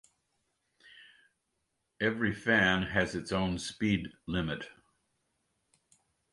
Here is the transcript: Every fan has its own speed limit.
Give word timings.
Every 1.99 2.33
fan 2.33 2.81
has 2.87 3.13
its 3.13 3.31
own 3.31 3.59
speed 3.59 4.11
limit. 4.25 4.67